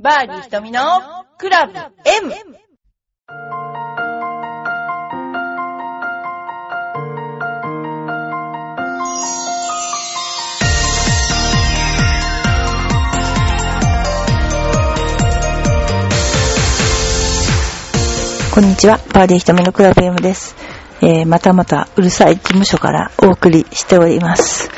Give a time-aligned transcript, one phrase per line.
[0.00, 0.80] バーディー瞳の
[1.38, 2.32] クラブ M!
[18.54, 20.54] こんにちは、バーディー瞳のクラブ M です。
[21.02, 24.70] えー、またまたうるさい事務所からお送りしております。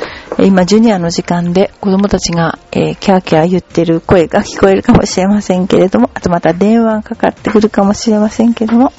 [0.43, 8.91] 今、ジュニアの時間で子供たちが、えーキャーキャー言ってる声が 聞こえるかもしれませんけれども、あとまた電話がかかってくるかもしれませんけれども、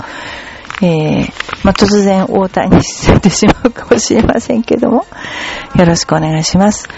[0.82, 1.32] えー
[1.64, 5.04] まあ、突然応対にされてしまうかもしれませんけれども、
[5.76, 6.88] よろしくお願いします。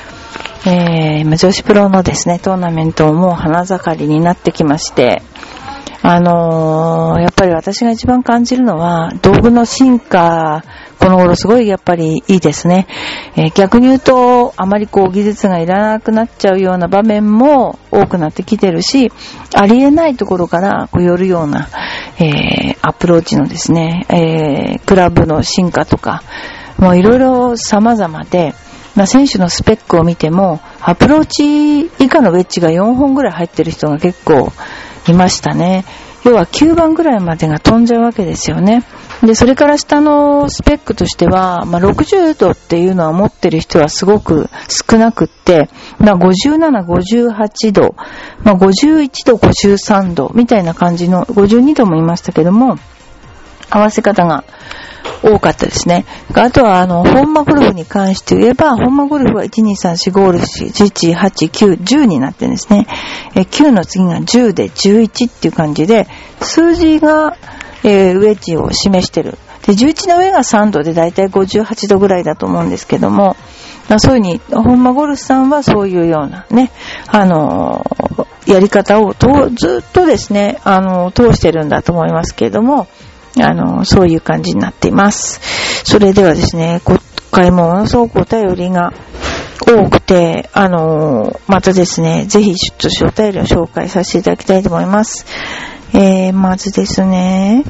[0.66, 5.22] えー、女子プロのですね、トーナメントももう花盛りになってきまして、
[6.02, 10.62] あのーやっぱり私が一番感じるのは、道具の進化、
[11.04, 12.86] この頃すごいやっぱりいいですね。
[13.36, 19.12] えー逆に言うと、あまりこう技術がいらなくなっちゃうような場面も多くなってきてるし、
[19.54, 21.68] ありえないところからこう寄るような、
[22.18, 26.22] えーアプローチのですね、えークラブの進化とか、
[26.78, 28.54] もういろいろ様々で、
[28.96, 34.50] まあ、選手のスペックを見ても、アプローチ以下のウェッジが4本ぐらい入ってる人が結構
[35.06, 35.84] いましたね。
[36.24, 38.84] 要は9番ぐらいまでが飛んじゃうわけですよね。
[39.22, 47.94] で、それから下のスペックとしては、まあ、60度っていうのは持ってる人はすごく少なくって、まあ、57、58度、
[48.42, 52.76] まあ、51度、53度みたいな感じの、52度もいましたけども、
[53.70, 54.44] 合わせ方が
[55.24, 56.04] 多かったですね。
[56.34, 62.86] あとは、あの、ホンマゴルフに関して言えば、ホンマゴルフは1、2、3、4、5、6、7、8、9、10になってるんですね。
[63.34, 66.06] え9の次が10で11っていう感じで、
[66.40, 67.36] 数字が、
[67.82, 69.38] えーウェッジを示してる。
[69.66, 73.36] で、11の上が3度でだいたい58度ぐらいだと思うんですけども、
[73.88, 76.70] まあ、そういうふうに、ホンマゴルフさんはそういうようなね、
[77.06, 78.04] あのー
[78.46, 82.86] やり方をとずっとですね、あの通してるんだと思いますけれども、
[83.40, 85.40] あの、そういう感じになっています。
[85.84, 87.00] それではですね、今
[87.30, 88.92] 回もものすごくお便りが
[89.66, 95.26] 多くて、あの、またですね、ぜひちょっとお便りを紹介させていただきたいと思います。
[95.94, 97.64] えー、まずですね、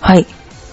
[0.00, 0.26] はい。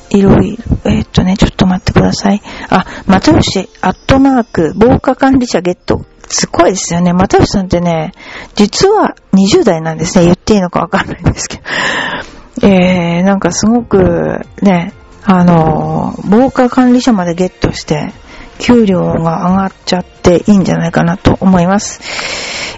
[0.10, 2.42] いろいろ、えーっとね、ちょっと待ってください。
[2.70, 6.06] あ、又吉、アットマーク、防火管理者ゲット。
[6.30, 7.14] すごいですよね。
[7.14, 8.14] 又吉さんってね、
[8.56, 10.26] 実は20代なんですね。
[10.26, 11.64] 言っていいのかわかんないんですけど。
[12.64, 18.14] えー、なんかすごくね、あの、防火管理者までゲットして、
[18.60, 22.00] 給料が上がっちゃっていいんじゃないかなと思います。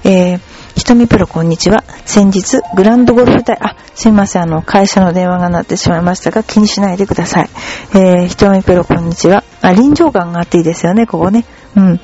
[0.03, 0.39] えー、
[0.75, 1.83] ひとみプロこんにちは。
[2.05, 7.49] 先日、グランドゴルフ隊、あ、すいません、あの、会社の電話が鳴ってしまいましたが、気にしないでください。
[7.93, 9.43] えー、ひとみプロこんにちは。
[9.61, 11.45] あ、臨場感があっていいですよね、ここね。
[11.75, 11.99] うん。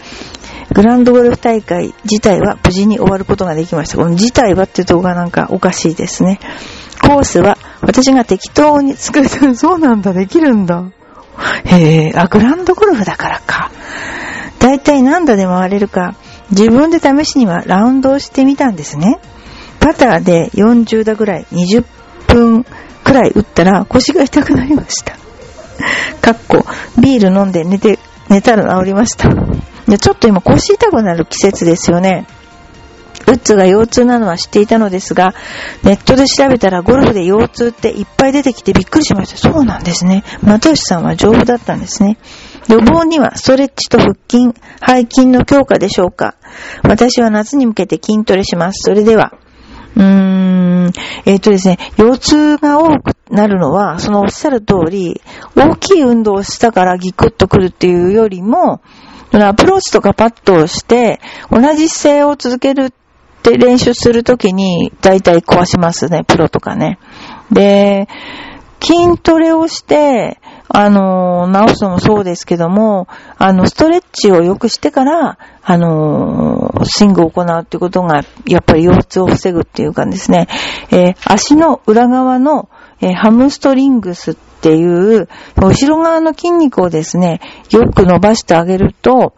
[0.73, 3.97] グランドゴルフ大会自体は無事に終わることができました。
[3.97, 6.39] この自体はっていうところがなんかおかしいですね。
[7.05, 9.29] コースは私が適当に作る。
[9.55, 10.83] そうなんだ、できるんだ。
[11.65, 13.71] へえ、あ、グランドゴルフだからか。
[14.59, 16.15] だいたい何度で回れるか、
[16.51, 19.19] 自分で試しにはラウンドをしてみたんですね。
[19.79, 21.83] パターで40打ぐらい、20
[22.27, 22.65] 分
[23.03, 25.13] くらい打ったら腰が痛くなりました。
[26.21, 26.65] かっこ、
[26.97, 27.99] ビール飲んで寝て、
[28.29, 29.29] 寝たら治りました。
[29.87, 32.25] でちょっと今腰痛くなる季節ですよね。
[33.27, 35.33] ウッズが腰痛なのは知っていたのですが、
[35.83, 39.37] ネットで調べたらゴルフで腰痛っていっぱい出てきてびっくりしました。
[39.37, 40.23] そうなんですね。
[40.43, 42.17] 又吉さんは丈夫だったんですね。
[42.69, 44.53] 予防にはストレッチと腹筋、
[44.85, 46.35] 背筋の強化でしょうか。
[46.83, 48.79] 私は夏に向けて筋トレします。
[48.83, 49.33] それでは。
[49.95, 50.91] うーん、
[51.25, 55.21] えっ、とですね、腰痛が多くなるのは、そのおっしゃる通り、
[55.55, 58.81] 大きい運動をしたからギクッとくるっていうよりも、
[59.31, 61.19] アプローチとかパッドをして、
[61.49, 62.93] 同じ姿勢を続ける
[63.51, 66.97] って練習するときに、大体壊しますね、プロとかね。
[67.51, 68.07] で、
[68.81, 73.07] 筋トレをして、あの、直すのもそうですけども、
[73.37, 80.47] あの、ストレッチをよくしてから、あの、スイングを行うってことが、やっぱり腰痛を防ぐっていうかですね、
[80.91, 82.69] えー足の裏側の、
[83.01, 87.41] えーハムストリングスっていう、後ろ側の筋肉をですね、
[87.71, 89.33] よく伸ばしてあげると、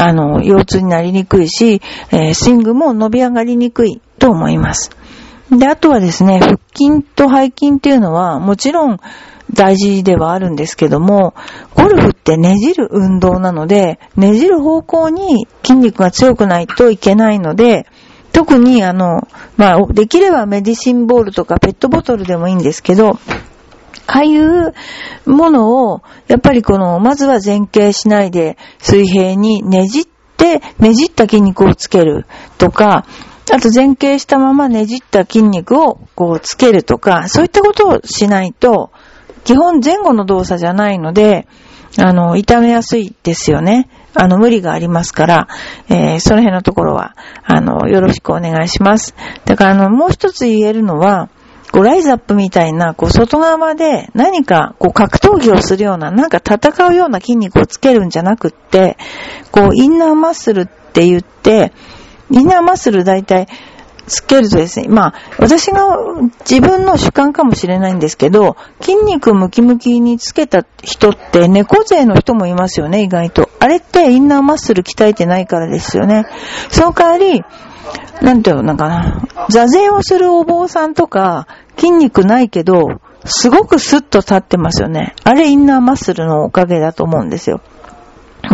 [0.00, 4.90] あの、腰痛になりにくいし、えースイングも伸び上がりにくいと思います。
[5.50, 8.98] で、あとはですね、腹筋と背筋っていうのは、もちろん
[9.52, 11.34] 大事ではあるんですけども、
[11.74, 17.86] ゴルフってねじる運動なので、ねじる方向に筋肉が強くないといけないので、
[18.32, 19.26] 特にあの、
[19.56, 23.18] まあ、できればメディシンボールとかペットボトルでもいいんですけど、
[24.12, 24.74] ああいう
[25.24, 30.04] ものを、やっぱりこの、まずは前傾しないで水平にねじっ
[30.36, 32.26] て、ねじった筋肉をつける
[32.58, 33.06] とか、
[33.52, 38.90] あと前傾したままねじった筋肉をこうつけるとか、そういったことをしないと、
[39.44, 41.46] 基本前後の動作じゃないので、
[41.98, 43.88] あの、痛めやすいですよね。
[44.14, 45.48] あの、無理がありますから、
[45.88, 49.14] えー、その辺のところは、あの、よろしくお願いします。
[49.44, 51.28] だから、あの、もう一つ言えるのは、
[51.72, 58.96] こう、ライズアップみたいな、こう、外側で何か、こう、格闘技をするような、なんか戦うような筋肉をつけるんじゃなくって、
[59.50, 61.72] こう、インナーマッスルって言って、
[62.30, 63.48] インナーマッスル大体、
[64.10, 65.96] つけるとですね、まあ、私が
[66.40, 73.48] 自分の主観かもしれないんですけど、筋肉ムキムキにつけた人って猫背の人もいますよね、意外と。
[73.60, 76.26] あれってインナーマッスル鍛えてないからですよね。
[76.70, 77.44] その代わり、
[78.22, 81.46] なんていうのかな、座禅をするお坊さんとか、
[81.76, 85.14] 筋肉ないけど、すごくスッと立ってますよね。
[85.24, 87.60] あれインナーマッスルのおかげだと思うんですよ。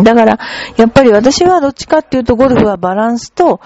[0.03, 0.39] だから、
[0.75, 3.61] やっぱり私はどっちかっていうとゴルフはバランスと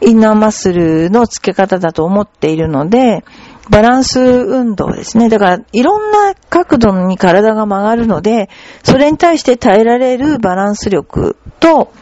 [0.00, 3.24] インナーマッスルの付け方だと思っているので、
[3.70, 5.28] バランス運動ですね。
[5.28, 8.50] だから、いろんな角度に体が曲がるので、
[8.82, 11.92] それに対して耐えられるバランス力と、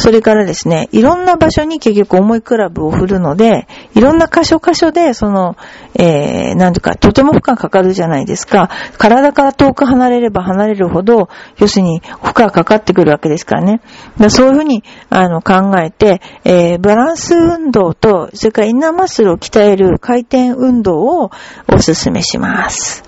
[0.00, 5.56] それからですね、いろんな場所に結局重いクラブを振るので、いろんな箇所箇所で、その、
[5.94, 8.70] えー、なんとか、とても負荷かかるじゃないですか。
[8.98, 13.80] 体から遠く離れれば離れるほど、要するに負荷かかってくるわけですからね。
[14.18, 21.30] だそういうふうに、あの、考えて、えー、バランス運動と、それからインナーマッスルを鍛える回転運動をお
[21.76, 23.04] 勧めします。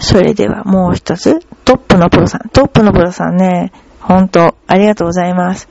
[0.00, 2.48] それではもう一つ、トップのプロさん。
[2.50, 5.68] トップのプロさんね、本当ありがとうございます。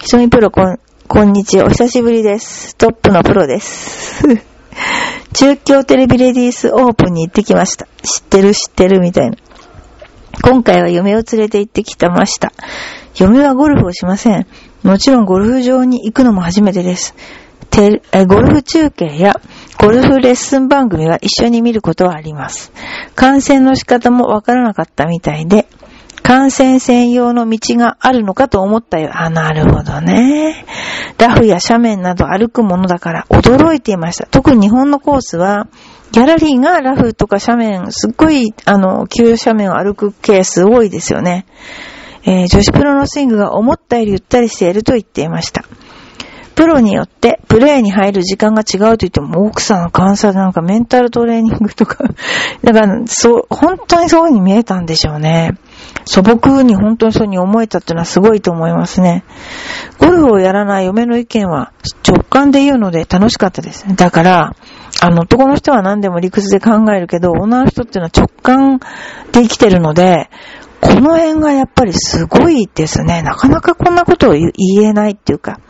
[0.00, 0.78] ひとみプロこん、
[1.08, 1.66] こんにちは。
[1.66, 2.76] お久しぶりです。
[2.76, 4.22] トップのプロです。
[5.34, 7.86] 中京テレビレディースオープンに行ってきました。
[8.04, 9.36] 知ってる知ってるみたいな。
[10.42, 12.52] 今回は嫁を連れて行ってきてました。
[13.18, 14.46] 嫁はゴルフをしません。
[14.84, 17.16] もちろんゴルフ場に行くのも初めてです。
[17.70, 19.40] テえゴルフ中継や
[19.78, 22.72] ゴルフレッスン番組は一緒に見ることはあります。
[23.16, 25.66] 観戦の仕方もわからなかったみたいで、
[26.28, 29.12] 観戦専用の道があるのかと思ったよ。
[29.14, 30.66] あ、なるほどね。
[31.16, 34.26] ラフや斜面など歩くものだから驚いていました。
[34.26, 35.68] 特に日本のコースは、
[36.12, 41.46] ギャラリーがラフとか斜面、すっごい、あの、急斜面を歩くケース多いですよね。
[42.24, 45.64] えー、女子プロのスイングが思ったよりゆったりしていると言っていました。
[46.54, 52.04] プロによってプレイに入る時間が違うと言っても、奥さんの観察なんかメンタルトレーニングとか
[52.62, 55.52] だから、そう、本当にそういう風に見えたんでしょうね。
[56.04, 59.24] 素朴に本当にそうに思えたっていうのはすごいと思いますね。
[59.98, 61.72] ゴルフをやらない嫁の意見は
[62.06, 63.84] 直感で言うので楽しかったです。
[63.94, 64.54] だから、
[65.00, 68.78] あの、男の人は何でも理屈で考えるけど、女の人っていうのは直感
[69.32, 70.30] で生きてるので、
[70.80, 73.22] この辺がやっぱりすごいですね。
[73.22, 74.52] なかなかこんなことを言
[74.82, 75.60] えないっていうか。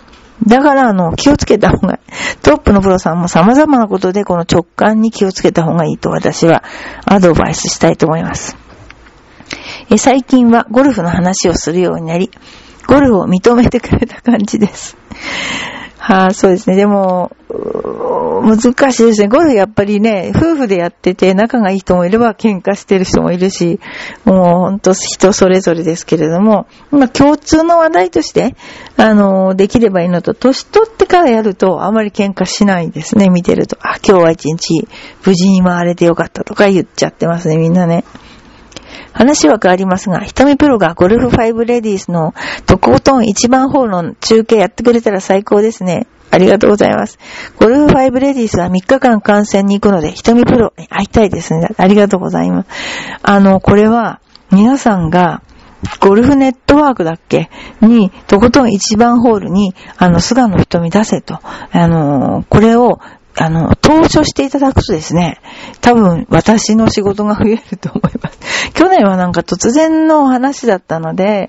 [0.46, 1.99] だから、あの、気をつけた方が、
[2.43, 6.62] トップのプロさんも様々なことでこの直感に気をつけた方がいいと私は
[7.05, 8.68] アドバイスしたいと思います。
[9.90, 12.31] え最近はゴルフの話をするようになり、
[12.87, 14.96] ゴルフを認めてくれた感じです。
[15.96, 16.76] はあ、そうですね。
[16.76, 17.32] でも、
[18.43, 19.29] 難しいですね。
[19.29, 23.81] ゴルフやっぱりね、夫婦でやってて仲がいい人もいれば喧嘩してる人もいるし、
[24.25, 28.55] もうほんと人それぞれですけれども、まあ共通の話題として、
[28.96, 33.76] あの、できればいいのと、年取ってからやるとあまり喧嘩しないですね、見てると。
[33.81, 34.87] あ、今日は一日
[35.24, 38.05] 無事に回れてよかったとか言っちゃってますね、みんなね。
[39.19, 42.34] 話は変わりますが、瞳プロがゴルフ5レディースの
[42.67, 46.06] とことん一番ホールの中継やってくれたら最高ですね。
[46.31, 47.19] ありがとうございます。
[47.56, 51.69] ゴルフ5レディースは3日間観戦に行くので、瞳プロに会いたいですね。
[51.77, 52.69] ありがとうございます。
[53.25, 54.20] あの、これは
[54.53, 55.43] 皆さんが
[55.98, 57.51] ゴルフネットワークだっけ？
[57.81, 61.41] に、とことん一番ホールに、あの、菅野瞳出せと。
[61.43, 63.01] あの、これを
[63.41, 65.41] あの、投書していただくとですね、
[65.81, 68.28] 多分私の仕事が増えると思います。
[68.74, 71.48] 去年はなんか突然の話だったので、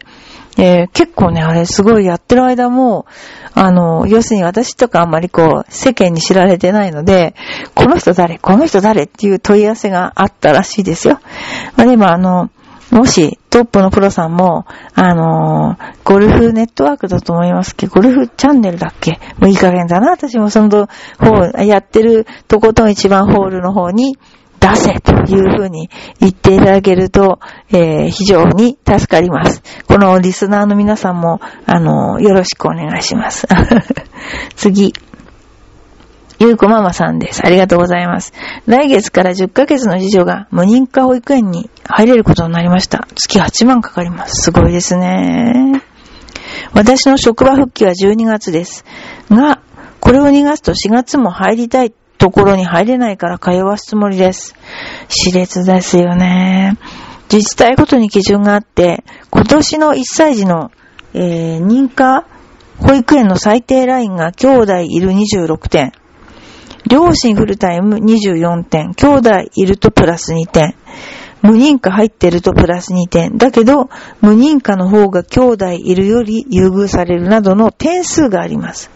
[0.57, 3.05] えー、結構ね、あれすごいやってる間も、
[3.53, 7.33] あの、要するに私とかあんまりこう、世間に知られてないので、
[7.75, 11.19] この人誰この人誰っていう問い合わせがあったらしいですよ。
[11.77, 12.49] まあでもあの、
[12.91, 14.65] もし、トップのプロさんも、
[14.95, 20.09] あのー、ゴルフネットワークだと思いますけど、ゴルフチャンネルだっけもういい加減だな。
[20.09, 20.87] 私もその
[21.19, 24.17] 方、やってるとことん一番ホールの方に
[24.59, 25.89] 出せというふうに
[26.19, 27.39] 言っていただけると、
[27.69, 29.63] えー、非常に助かります。
[29.87, 33.47] このリスナーの皆さんも、あの、よろしくお願いします。
[34.55, 34.93] 次。
[36.41, 37.45] ゆうこママさんです。
[37.45, 38.31] ありがとうございます。
[38.65, 43.07] 来月から10ヶ月の次女が無認可保育園に入れることになりました。
[43.15, 44.43] 月8万かかります。
[44.43, 45.83] すごいですね。
[46.73, 48.85] 私の職場復帰は12月です。
[49.29, 49.61] が、
[49.99, 54.53] これを逃がすと4月も入りたいところに入れないから通わすつもりです。
[55.07, 56.77] 熾烈ですよね。
[57.31, 60.71] 自治体ごとに基準があって、今年の1歳児の、
[61.13, 62.25] えー、認可
[62.79, 65.93] 保育園の最低ラインが兄弟いる26点。
[66.89, 68.93] 両親フルタイム24点。
[68.93, 70.75] 兄弟いるとプラス2点。
[71.41, 73.37] 無認可入ってるとプラス2点。
[73.37, 73.89] だけど、
[74.21, 78.91] 無認可の方が兄弟いるより優遇されるなどの点数があります。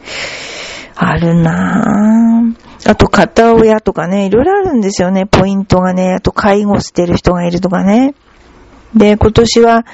[0.96, 2.90] あるなぁ。
[2.90, 6.16] あと、片親とかね、いろいろあるんですよね、ポイントがね。
[6.16, 8.14] あと、介護してる人がいるとかね。
[8.96, 9.86] で、今年は、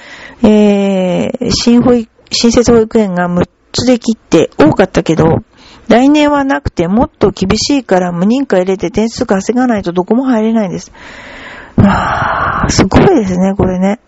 [0.43, 5.43] えー、新保育、新設保育園が6つで切って多かったけど、
[5.87, 10.91] 来年はなくてもっと厳しいから無認可入れて点数稼がないとどこも入れないんです。
[11.75, 13.99] まあ、すごいですね、これね。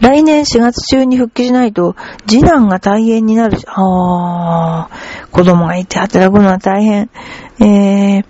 [0.00, 1.94] 来年4月中に復帰しないと、
[2.26, 4.90] 次男が大変になるし、ああ、
[5.32, 7.10] 子供がいて働くのは大変。
[7.58, 8.24] えー、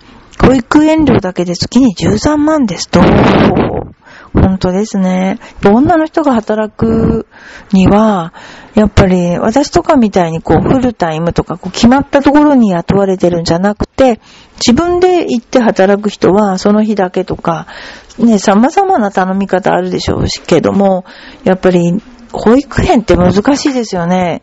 [0.45, 3.01] 保育園料だけで月に13万ですと。
[4.33, 5.37] 本当ですね。
[5.63, 7.27] 女の人が働く
[7.71, 8.33] には、
[8.73, 14.19] やっぱり私とかみたいにこうフルタイムとかこう決まったところに雇われてるんじゃなくて、
[14.55, 17.67] 自分で行って働く人はその日だけとか、
[18.17, 21.05] ね、様々な頼み方あるでしょうしけども、
[21.43, 22.01] やっぱり
[22.33, 24.41] 保育園って難しいですよね。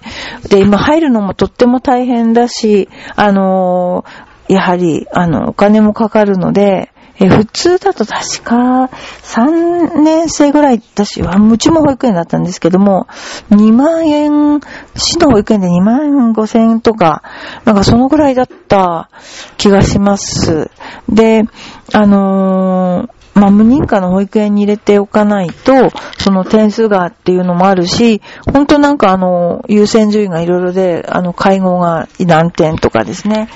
[0.48, 4.04] で、今入るのもとっても大変だし、あの
[4.48, 13.08] やはり、あの、お金もかかるので、え普通だと確か3年生ぐらいだし、うちも保育園だったんですけども、
[13.50, 14.60] 2万円、
[14.96, 17.22] 市の保育園で2万5千円とか、
[17.66, 19.10] なんかそのぐらいだった
[19.58, 20.70] 気がします。
[21.10, 21.44] で、
[21.92, 28.20] あのーまあ、無認可の保育園に入れておかないと、その点数がっていうのもあるし、
[28.52, 33.48] 本当なんかあの、優先順位がいろいろで、あの、介護が何点とかですね、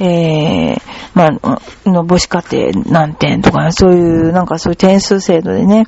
[0.00, 0.80] えー、
[1.14, 5.84] まあ、の母子家庭何点とか、そういう、なんかそういう点数制度でね。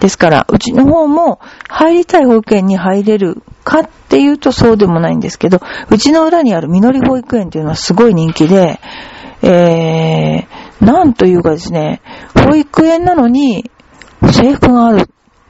[0.00, 5.60] ですから、うちの方も入りたい保育園に入れるかっていうとそうでもないんですけど、
[5.90, 8.80] うちの裏にあるみのり保育園っていうのはすごい人気で、
[9.42, 12.02] えー、なんというかですね、
[12.34, 13.70] 保育園なのに
[14.32, 15.06] 制服があるっ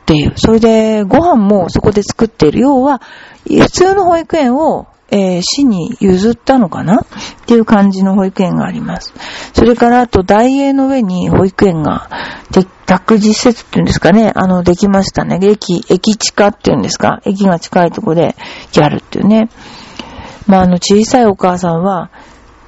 [0.06, 0.32] ていう。
[0.36, 2.60] それで、ご飯もそこで作っている。
[2.60, 3.00] 要は、
[3.46, 7.02] 普通の保育園をえー、市に譲ったのかな？
[7.02, 7.06] っ
[7.46, 9.12] ていう感じの保育園があります。
[9.52, 12.08] それからあと、大英の上に保育園が、
[12.50, 15.38] で、託児施設っていうんですかね、あの、できましたね。
[15.40, 18.34] 駅、駅地下っていうんですか、駅が近いとこで
[18.74, 19.50] やるっていうね。
[20.46, 22.10] まあ、あの、小さいお母さんは、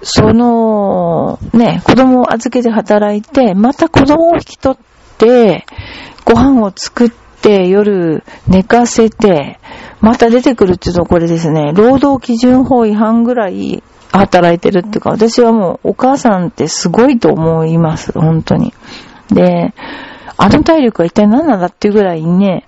[0.02, 5.66] その、ね、子供を預けて働いて、また子供を引き取って、
[6.24, 9.58] ご飯を作って、夜寝かせて、
[10.00, 18.74] また出てくるっていうとこれですね、労働基準法違反ぐらい働いてるっていうか、私はもうお母さんってすごいと思います、本当に。
[19.30, 19.74] で、
[20.38, 22.66] あの体力は一体何なんだっていうぐらいね、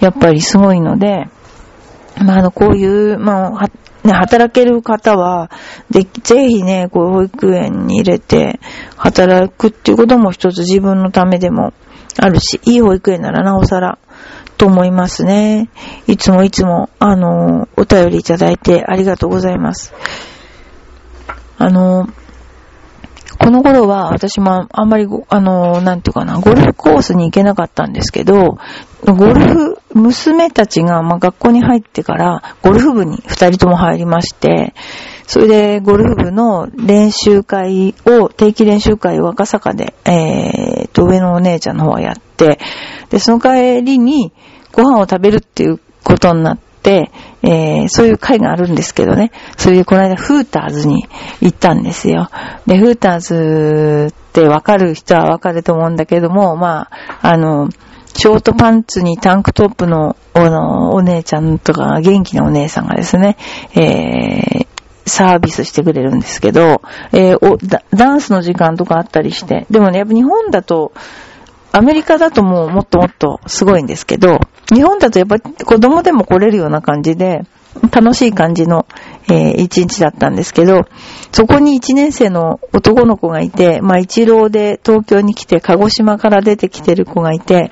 [0.00, 1.28] やっぱりすごいので、
[2.16, 3.70] まあ、あの、こういう、まあ、
[4.06, 5.50] ね、働ける方は、
[5.90, 8.60] で、ぜひね、こう、保育園に入れて、
[8.96, 11.72] 働くっていうことも一つ自分のためでも
[12.18, 13.98] あるし、いい保育園ならなおさら、
[14.56, 15.70] と思いますね。
[16.06, 19.94] いつもいつも、あの、お便りいただいてありがとうございます。
[21.56, 22.08] あの、
[23.40, 28.58] この頃は私もあんまりあの、なんていうかな、ゴルフコースに行けなかったんですけど、
[29.06, 34.74] ゴルフ、娘たちが、まあ、学校に入ってから、ゴルフ部に二人とも入りまして、
[35.26, 42.58] それで、ゴルフ部の練習会を、定期練習会を赤坂で、えー、と、上のお姉ちゃんの方はやって、
[43.08, 44.32] で、その帰りに、
[44.72, 47.10] ご飯を食べるっていうことになって、
[47.42, 49.32] えー、そういう会があるんですけどね。
[49.56, 51.08] それでこの間フーターズに
[51.40, 52.28] 行ったんですよ。
[52.66, 57.70] で、フーターズってわかる人はわかると思うんだけども、まあ、あの、
[58.14, 63.36] ショートパンツにタンクトップのおのお姉ちゃんとか元気なお姉さんがですね、
[63.74, 64.66] えー、
[65.06, 66.82] サービスしてくれるんですけど、
[67.12, 70.92] えー、ダンスの時間とかあったりして、でもね、やっぱ日本だと、
[71.72, 74.40] アメリカだともうもっともっとすごいんですけど、
[74.72, 77.42] 日本だとやっぱり子供でも来れるような感じで、
[77.92, 78.86] 楽しい感じの、
[79.28, 80.86] えー、一日だったんですけど、
[81.32, 87.70] そこに一年生の男の子がいて、まあ一郎で東京に来て、鹿児島から出てきてる子がいて、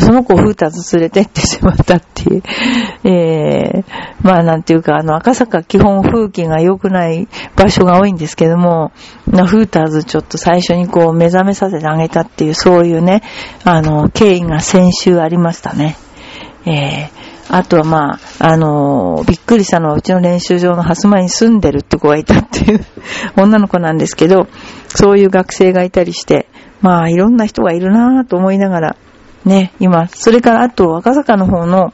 [0.00, 2.42] その子をフーターズ連れてってしまったっていう、
[3.04, 3.84] えー、
[4.22, 8.92] まあなんていうか、あの赤坂基本風景が良くない場所が多いんですけども、
[9.26, 13.22] フーターズちょっと最初にこう目覚めさせてあげたっていう、そういうね、
[13.64, 15.96] あの、経緯が先週ありましたね。
[16.66, 22.84] えー、あとはまあ、あのーびっくりしたのはうちの練習場の蓮間に住んでるって子がいたっていう
[23.36, 24.46] 女の子なんですけど、
[24.88, 26.46] そういう学生がいたりして、
[26.80, 28.96] まあいろんな人がいるなぁと思いながら、
[29.48, 31.92] ね、今、それからあと赤坂の方の、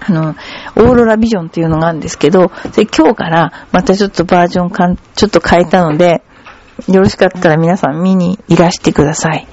[0.00, 0.34] あの、
[0.76, 6.22] オーロラビジョンっていうのがあるんですけど、それ今日からまたちょっとバージョンかん、ちょっと変えたので、
[6.88, 9.46] よろしかったら皆さん見にいらしてください。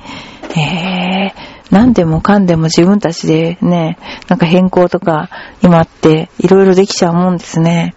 [0.57, 1.31] えー、
[1.71, 3.97] 何でもかんでも自分たちでね、
[4.27, 5.29] なんか変更とか
[5.61, 7.95] 今っていろいろできちゃうもんですね。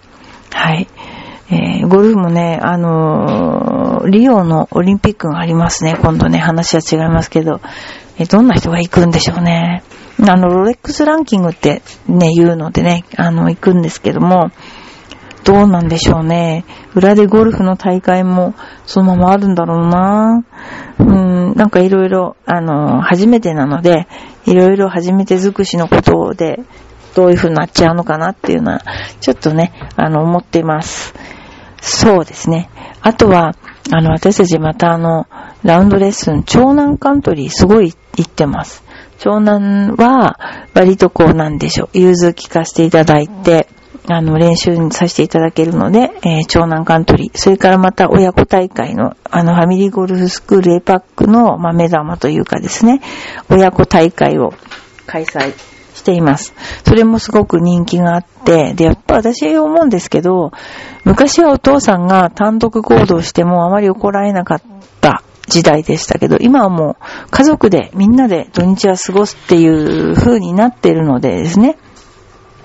[0.52, 0.86] はい。
[1.50, 5.96] えー、ゴルフもね、あのーリオのオリンピックがありますね。
[6.00, 7.60] 今度ね、話は違いますけど、
[8.18, 9.82] えどんな人が行くんでしょうね。
[10.20, 14.50] あの、ロレックスランキングってね、言うのでね、あの、行くんですけども、
[15.44, 16.64] どうなんでしょうね。
[16.94, 20.44] 裏でゴルフの大会もそのままあるんだろうな
[20.98, 24.08] うん、なんかいろいろ、あの、初めてなので、
[24.44, 26.60] いろいろ初めて尽くしのことで、
[27.14, 28.82] どういう風になっちゃうのかなっていうのは、
[29.20, 31.14] ちょっとね、あの、思っています。
[31.80, 32.68] そうですね。
[33.00, 33.54] あとは、
[33.90, 35.26] あの、私たちまたあの、
[35.62, 37.94] ラウンドレッスン、長南カントリーすごい
[38.26, 38.82] てます。
[39.18, 40.38] 長南は、
[40.74, 43.68] 割とこうなんでしょう、融通聞かせていただいて、
[44.10, 53.00] あの、練習にさせていただけるので、えー長南カントリー、それからまた親子大会の、あの、ファミリーゴルフスクールエパックの、まあ、目玉というかですね、
[53.50, 54.54] 親子大会を
[55.06, 55.52] 開催
[55.94, 56.54] しています。
[56.86, 60.52] それもすごく人気があって、で、やっぱ私思うんですけど、
[61.04, 64.62] 昔はお父さんが単独行動してもあまり怒られなかっ
[65.00, 71.76] た時代でしたけど、今はもう家族でみんなで土日は過ごすっていう風になっているのでですね、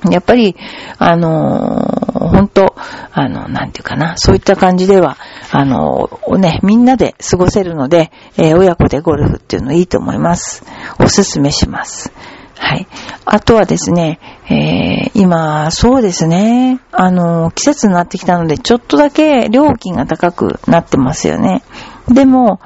[0.10, 0.56] やっぱり、
[0.98, 2.76] あのー本当
[3.12, 5.18] あの、なんていうかな、そういった感じでは、
[5.52, 10.64] あのね、みんなで過ごせるので、えー親子でゴルフっていうのいいと思います。
[11.00, 12.12] おすすめします。
[12.58, 12.88] はい。
[13.26, 21.64] あとはですね、えー今、そうですね、あの季節になってきたので、ちょっとだけ料金が高くなってますよね。
[22.10, 22.60] でも、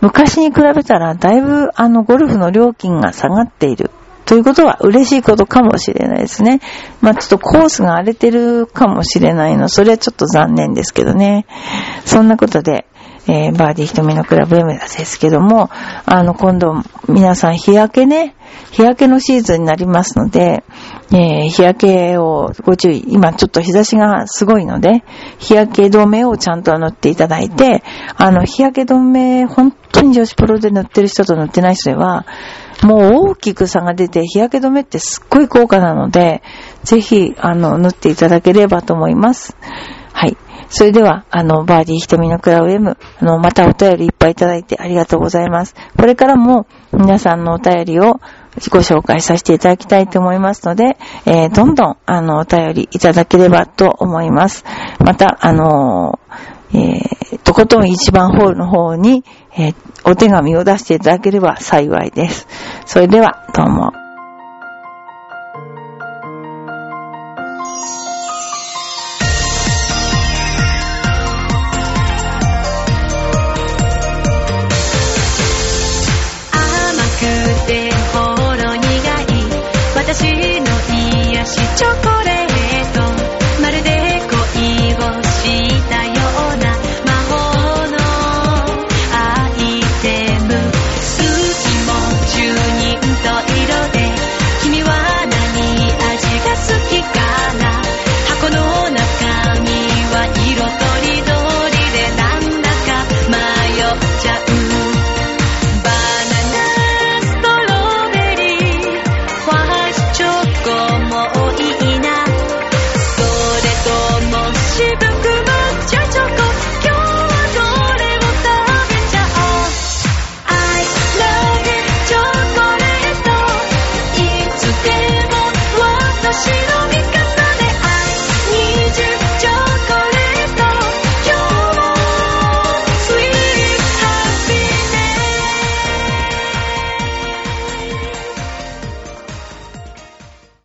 [0.00, 3.90] 昔に比べたら、だいぶ、あの、ゴルフの料金が下がっている。
[4.24, 6.60] ということは嬉しいことかもしれないですね。
[7.02, 9.68] まあちょっとコースが荒れてるかもしれないの。
[9.68, 11.44] それはちょっと残念ですけどね。
[12.06, 12.86] そんなことで、
[13.26, 15.70] えーバーディー瞳のクラブ M ですけども、
[16.04, 16.74] あの、今度、
[17.08, 18.34] 皆さん日焼けね、
[18.70, 20.64] 日焼けのシーズンになりますので、
[21.12, 23.04] えー日焼けをご注意。
[23.08, 25.04] 今ちょっと日差しがすごいので、
[25.38, 27.82] 日焼け止めをちゃんと塗っていただいて、
[28.16, 32.26] あの、日焼け止め、本当に女子プロで塗ってる人と塗ってない人では、
[32.82, 36.42] もう大きく差が出て、日焼け止めってすっごい高価なので、
[36.82, 39.56] ぜひ、あの、塗っていただければと思います。
[40.76, 45.76] それでは、あの、バーディー瞳のクラブ M、あの、またお便りいっぱいいただいてありがとうございます。
[45.96, 48.20] これからも皆さんのお便りを
[48.70, 54.64] ご紹介させていただきたいと思いますので、えーどんどん、あの、お便りいただければと思います。
[54.98, 56.18] また、あの
[56.72, 59.22] えーとことん一番ホールの方に、
[59.56, 59.74] えー
[60.06, 62.48] お手紙を出していただければ幸いです。
[62.84, 64.03] それでは、どうも。
[81.76, 82.23] chocolate.